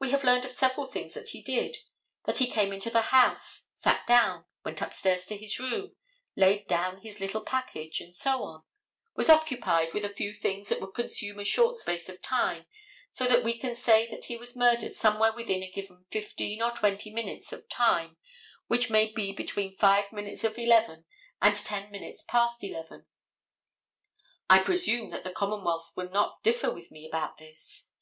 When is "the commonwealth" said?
25.22-25.92